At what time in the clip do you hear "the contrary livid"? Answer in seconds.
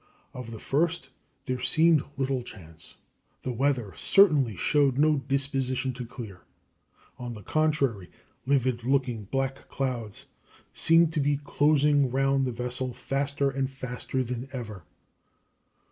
7.35-8.83